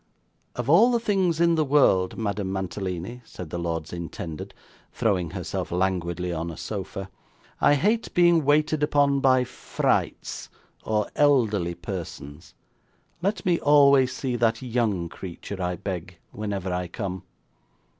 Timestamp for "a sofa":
6.49-7.07